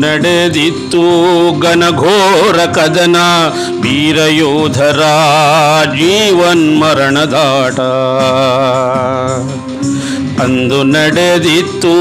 ನಡೆದಿತ್ತು 0.00 1.02
ಘನಘೋರ 1.60 2.58
ಕದನ 2.72 3.18
ವೀರಯೋಧರ 3.82 5.02
ಜೀವನ್ಮರಣದಾಟ 5.98 7.78
ಅಂದು 10.42 10.78
ನಡೆದಿತ್ತು 10.92 11.94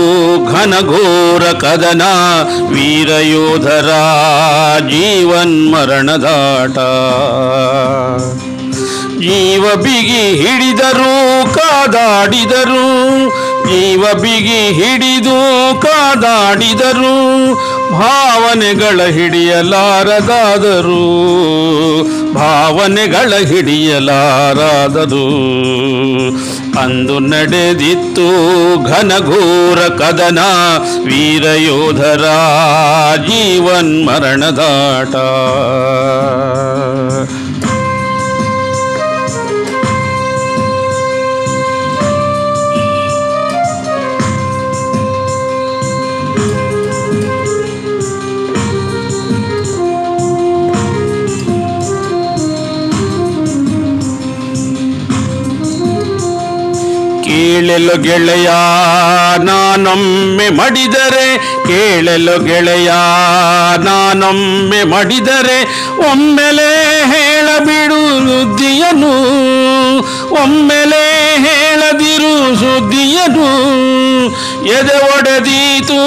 ಘನಘೋರ 0.52 1.46
ಕದನ 1.60 2.04
ವೀರಯೋಧರ 2.74 3.92
ಜೀವನ್ಮರಣದಾಟ 4.92 6.78
ಜೀವ 9.22 9.64
ಬಿಗಿ 9.76 10.24
ಹಿಡಿದರು 10.42 11.14
ಕಾದಾಡಿದರು, 11.54 12.84
ಜೀವ 13.66 14.04
ಬಿಗಿ 14.22 14.60
ಹಿಡಿದು 14.74 15.38
ಕಾದಾಡಿದರು 15.82 17.16
ಭಾವನೆಗಳ 17.94 19.00
ಹಿಡಿಯಲಾರದಾದರೂ 19.12 21.04
ಭಾವನೆಗಳ 22.34 23.34
ಹಿಡಿಯಲಾರದರು 23.52 25.28
ಅಂದು 26.82 27.16
ನಡೆದಿತ್ತು 27.28 28.28
ಘನಘೋರ 28.90 29.80
ಕದನ 30.00 30.42
ವೀರಯೋಧರ 31.06 32.26
ಜೀವನ್ಮರಣದಾಟ 33.28 35.16
ಕೇಳಲು 57.28 58.02
ಗೆಳೆಯ, 58.02 58.50
ನಾನೊಮ್ಮೆ 59.44 60.50
ಮಡಿದರೆ, 60.50 61.38
ಕೇಳಲು 61.68 62.46
ಗೆಳೆಯ, 62.46 62.92
ನಾನೊಮ್ಮೆ 63.78 64.84
ಮಡಿದರೆ, 64.84 65.64
ಒಮ್ಮೆಲೆ 66.12 66.70
ಹೇಳಬಿಡು 67.06 68.00
ಸುದ್ದಿಯನು, 68.20 69.14
ಒಮ್ಮೆಲೆ 70.44 71.04
ಹೇಳದಿರು 71.38 72.56
ಸುದ್ದಿಯನು. 72.56 73.50
ಎದೆ 74.66 74.98
ಒಡೆದೀತು, 75.18 76.00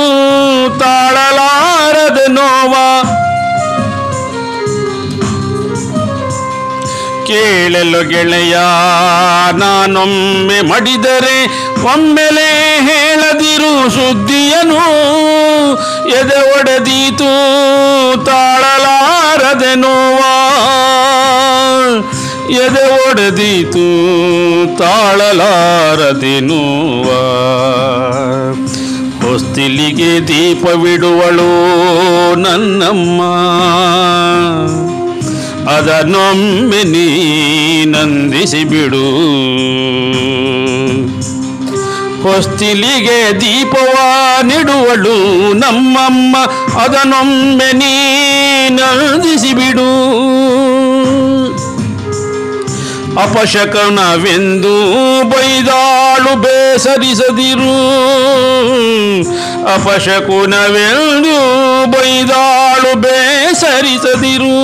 ತಾಳಲಾರದ 0.79 2.19
ನೋವ 2.29 2.75
ಕೇಳಲು 7.31 8.09
ಗೆಳೆಯ, 8.09 8.57
ನಾನೊಮ್ಮೆ 9.53 10.61
ಮಡಿದರೆ 10.61 11.45
ಒಮ್ಮೆಲೆ 11.83 12.79
ಹೇಳದಿರು 12.81 13.91
ಸುದ್ದಿಯನು. 13.91 14.79
ಎದೆ 16.09 16.61
ಒಡೆದೀತು, 16.61 17.31
ತಾಳಲಾರದೆ 18.25 19.75
ನೋವಾ. 19.75 20.37
ಎದೆ 22.51 23.11
ಒಡೆದೀತು, 23.11 23.87
ತಾಳಲಾರದೆ 24.79 26.41
ನೋವಾ. 26.41 27.21
ಹೊಸ್ತಿಲಿಗೆ 29.23 30.29
ದೀಪವಿಡುವಳು 30.29 31.51
ನನ್ನಮ್ಮ. 32.35 33.21
ಅದನ್ನೊಮ್ಮೆ 35.67 36.83
ನೀ 36.85 37.07
ನಂದಿಸಿ 37.85 38.65
ಬಿಡು 38.65 39.07
ಹೊಸ್ತಿಲಿಗೆ 42.25 43.41
ದೀಪವ 43.41 43.95
ನೆಡುವಳು 44.43 45.19
ನಮ್ಮಮ್ಮ, 45.53 46.37
ಅದನ್ನೊಮ್ಮೆ 46.83 47.73
ನೀ 47.73 47.95
ನಂದಿಸಿ 48.69 49.53
ಬಿಡು 49.55 49.91
ಅಪಶಕನವೆಂದು 53.23 54.75
ಬೈದಾಳು 55.31 56.37
ಬೇಸರಿಸದಿರು. 56.43 57.73
ಅಪಶಕುನವೆಂದು 59.75 61.35
ಬೈದಾಳು 61.91 63.01
ಬೇಸರಿಸದಿರು. 63.01 64.55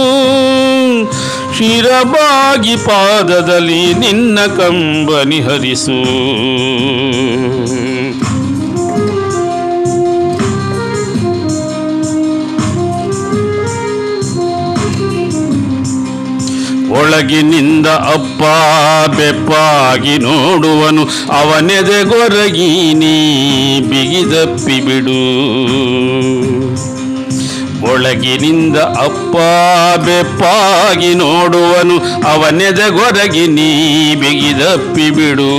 ಶಿರಬಾಗಿ 1.57 2.77
ಪಾದದಲ್ಲಿ 2.77 3.95
ನಿನ್ನ 3.95 4.39
ಕಂಬನಿ 4.47 5.41
ಹರಿಸು. 5.41 5.99
ಒಳಗಿನಿಂದ 16.99 17.87
ಅಪ್ಪ 17.87 18.43
ಬೆಪ್ಪಾಗಿ 19.17 20.19
ನೋಡುವನು 20.19 21.03
ಅವನೆದೆಗೊರಗಿ 21.31 22.95
ನೀ 22.95 23.15
ಬಿಗಿದಪ್ಪಿ 23.81 24.81
ಬಿಡು. 24.81 25.23
ಒಳಗಿನಿಂದ 27.83 28.77
ಅಪ್ಪ 28.77 29.37
ಬೆಪ್ಪಾಗಿ 30.07 31.15
ನೋಡುವನು 31.15 31.97
ಅವನೆದೆಗೊರಗಿ 32.33 33.47
ನೀ 33.47 33.71
ಬಿಗಿದಪ್ಪಿ 34.15 35.11
ಬಿಡು. 35.11 35.51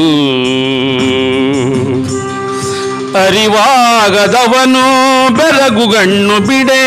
ಅರಿವಾಗದವನು 3.25 4.83
ಬೆರಗುಗಣ್ಣು 5.33 6.47
ಬಿಡೆ, 6.47 6.83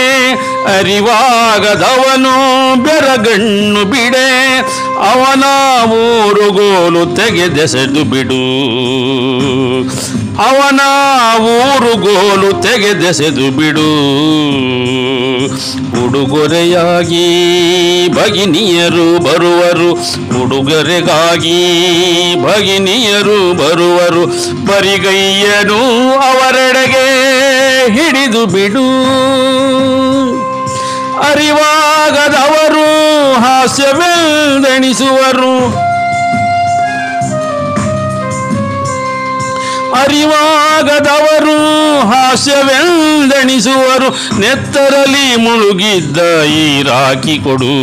ಅರಿವಾಗದವನು 0.78 2.34
ಬೆರಗಣ್ಣು 2.82 3.84
ಬಿಡೆ, 3.84 4.58
ಅವನ 4.96 5.44
ಊರುಗೋಲು 5.90 7.16
ತೆಗೆದೆಸೆದು 7.16 8.04
ಬಿಡು. 8.04 8.42
ಅವನ 10.40 10.80
ಊರು 11.42 11.96
ಗೋಲು 11.96 12.62
ತೆಗೆದೆಸೆದು 12.62 13.56
ಬಿಡು. 13.56 13.90
ಉಡುಗೊರೆಯಾಗಿ 16.06 17.28
ಭಗಿನಿಯರು 18.08 19.24
ಬರುವರು. 19.24 19.92
ಉಡುಗೊರೆಗಾಗಿ 20.42 21.84
ಭಗಿನಿಯರು 22.44 23.54
ಬರುವರು. 23.54 24.66
ಬರಿಗೈಯನು 24.66 26.14
ಅವರೆಡೆಗೆ 26.14 27.92
ಹಿಡಿದು 27.92 28.46
ಬಿಡು. 28.46 28.86
ಅರಿವಾಗದವರು 31.20 33.34
ಹಾಸ್ಯವೆಂದೆಣಿಸುವರು. 33.34 35.89
ಅರಿವಾಗದವರು 39.94 41.56
ಹಾಸ್ಯವೆಂದೆಣಿಸುವರು 42.10 44.08
ನೆತ್ತರಲಿ 44.40 45.36
ಮುಳುಗಿದ್ದ 45.36 46.18
ಈ 46.44 46.82
ರಾಖಿ 46.82 47.38
ಕೊಡು. 47.44 47.74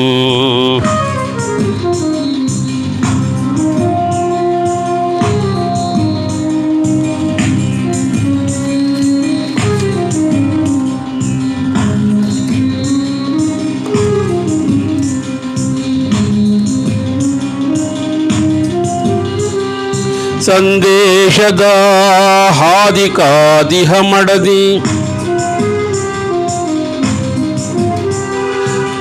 ಸಂದೇಶದ 20.47 21.61
ಹಾದಿ 22.49 23.09
ಕಾದಿಹ 23.09 23.93
ಮಡದಿ. 23.99 24.79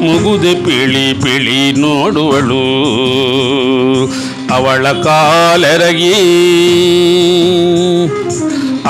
ಮುಗುದ 0.00 0.46
ಪಿಳಿ 0.64 1.12
ಪಿಳಿ 1.22 1.72
ನೋಡುವಳು. 1.72 2.62
ಅವಳ 4.54 4.92
ಕಾಲೆರಗಿ, 5.02 6.14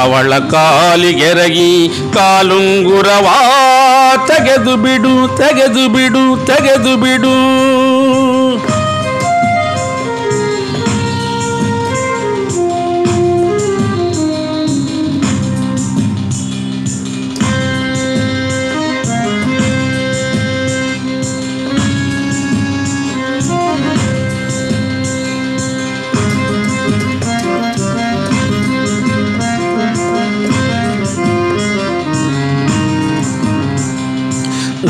ಅವಳ 0.01 0.33
ಕಾಲಿಗೆರಗಿ 0.39 1.89
ಕಾಲುಂಗುರವಾ 2.15 3.39
ತೆಗೆದು 4.27 4.77
ಬಿಡು 4.77 5.15
ತೆಗೆದು 5.37 5.89
ಬಿಡು 5.89 6.47
ತೆಗೆದು 6.47 6.97
ಬಿಡು. 6.97 7.35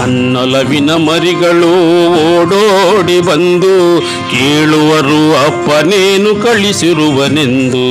ನನ್ನೊಲವಿನ 0.08 0.90
ಮರಿಗಳು 0.90 1.72
ಓಡೋಡಿ 2.36 3.20
ಬಂದು 3.20 4.00
ಕೇಳುವರು 4.30 5.36
ಅಪ್ಪನೇನು 5.46 6.42
ಕಳಿಸಿರುವನೆಂದು. 6.42 7.84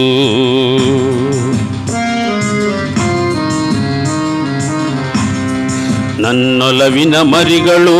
ನನ್ನೊಲವಿನ 6.22 7.16
ಮರಿಗಳು 7.18 7.96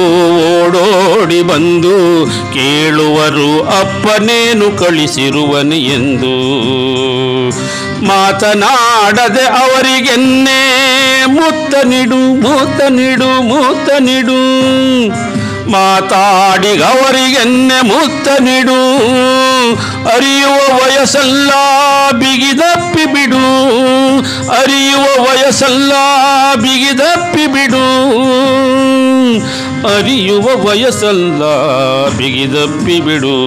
ಓಡೋಡಿ 0.60 1.42
ಬಂದು 1.42 2.26
ಕೇಳುವರು 2.54 3.64
ಅಪ್ಪನೇನು 3.64 4.78
ಕಳಿಸಿರುವನು 4.78 5.76
ಎಂದು. 5.76 6.36
ಮಾತನಾಡದೆ 8.06 9.46
ಅವರಿಗೆನ್ನೆ 9.46 10.77
ಮುತ್ತ 11.28 11.86
ನೀಡು, 11.86 12.16
ಮೂತ 12.16 12.82
ನೀಡು 12.82 13.42
ಮೂತ 13.42 13.90
ನೀಡು. 14.00 14.38
ಮಾತಾಡಿಗವರಿಗೆನ್ನೆ 15.72 17.82
ಮುತ್ತ 17.82 18.28
ನಿಡು. 18.28 19.08
ಅರಿಯುವ 20.16 20.54
ವಯಸ್ಸಲ್ಲ 20.54 21.52
ಬಿಗಿದಪ್ಪಿ 22.12 23.06
ಬಿಡು. 23.06 23.70
ಅರಿಯುವ 24.50 25.24
ವಯಸ್ಸಲ್ಲ 25.24 25.92
ಬಿಗಿದಪ್ಪಿ 26.56 27.48
ಬಿಡು. 27.48 27.84
ಅರಿಯುವ 29.96 30.68
ವಯಸ್ಸಲ್ಲ 30.68 31.44
ಬಿಗಿದಪ್ಪಿ 32.18 33.00
ಬಿಡು. 33.00 33.38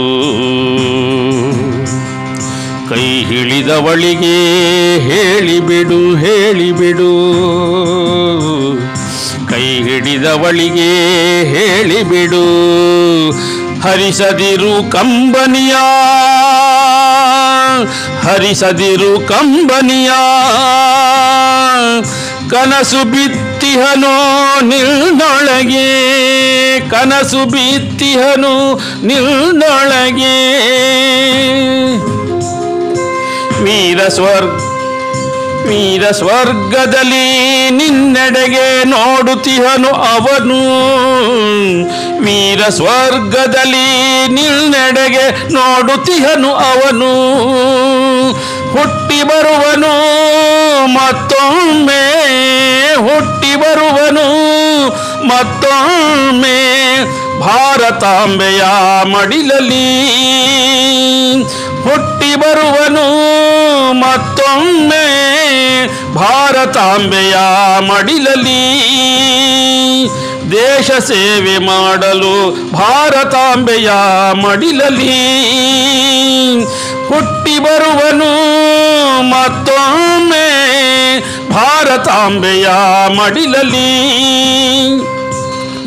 ಕೈ 3.31 3.37
ಹಿಡಿದವಳಿಗೆ 3.37 4.37
ಹೇಳಿಬಿಡು 4.99 6.17
ಹೇಳಿಬಿಡು. 6.17 7.11
ಕೈ 9.49 9.67
ಹಿಡಿದವಳಿಗೆ 9.83 10.89
ಹೇಳಿಬಿಡು, 11.43 12.43
ಹರಿಸದಿರು 13.81 14.91
ಕಂಬನಿಯ. 14.91 15.75
ಹರಿಸದಿರು 18.23 19.21
ಕಂಬನಿಯ. 19.29 20.11
ಕನಸು 22.51 23.01
ಬಿತ್ತಿಹನು 23.13 24.15
ನಿಲ್ನೊಳಗೆ, 24.67 25.89
ಕನಸು 26.81 27.51
ಬಿತ್ತಿಹನು 27.51 28.55
ನಿಲ್ನೊಳಗೆ. 29.07 30.37
ವೀರ 33.63 34.09
ಸ್ವರ್ಗ 34.09 34.61
ವೀರ 35.69 36.11
ಸ್ವರ್ಗದಲ್ಲಿ 36.11 37.71
ನಿನ್ನೆಡೆಗೆ 37.71 38.85
ನೋಡುತ್ತಿಹನು 38.85 39.89
ಅವನು. 39.89 40.61
ವೀರ 42.21 42.69
ಸ್ವರ್ಗದಲ್ಲಿ 42.69 44.29
ನಿನ್ನೆಡೆಗೆ 44.29 45.53
ನೋಡುತ್ತಿಹನು 45.53 46.55
ಅವನು. 46.55 47.13
ಹುಟ್ಟಿ 48.73 49.23
ಬರುವನು, 49.23 49.93
ಮತ್ತೊಮ್ಮೆ 50.87 52.03
ಹುಟ್ಟಿ 52.97 53.57
ಬರುವನು. 53.57 54.27
ಮತ್ತೊಮ್ಮೆ 55.27 56.59
ಭಾರತಾಂಬೆಯ 57.41 58.63
ಮಡಿಲಲಿ 59.03 59.89
ಹುಟ್ಟಿ 61.83 62.10
ಬರುವನು 62.37 63.07
ಮತ್ತೊಮ್ಮೆ 64.01 65.05
ಭಾರತಾಂಬೆಯ 66.15 67.37
ಮಡಿಲಲಿ 67.81 68.63
ದೇಶ 70.53 70.91
ಸೇವೆ 71.01 71.57
ಮಾಡಲು 71.67 72.35
ಭಾರತಾಂಬೆಯ 72.73 73.91
ಮಡಿಲಲಿ 74.43 75.19
ಹುಟ್ಟಿ 77.09 77.59
ಬರುವನು 77.59 78.31
ಮತ್ತೊಮ್ಮೆ 79.31 80.47
ಭಾರತಾಂಬೆಯ 81.51 82.67
ಮಡಿಲಲಿ 83.17 83.89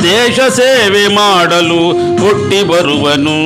ದೇಶ 0.04 0.40
ಸೇವೆ 0.50 1.08
ಮಾಡಲು 1.08 1.82
ಹುಟ್ಟಿ 2.22 2.64
ಬರುವನು. 2.64 3.38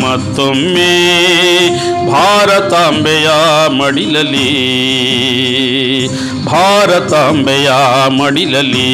ಮತ್ತೊಮ್ಮೆ 0.00 0.90
ಭಾರತಾಂಬೆಯ 2.12 3.28
ಮಡಿಲಲಿ 3.68 4.48
ಭಾರತಾಂಬೆಯ 6.44 7.70
ಮಡಿಲಲಿ 8.08 8.90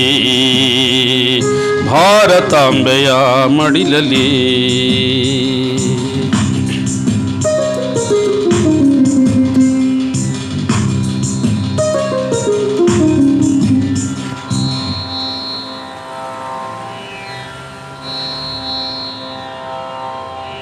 ಭಾರತಾಂಬೆಯ 1.86 3.10
ಮಡಿಲಲಿ 3.46 4.28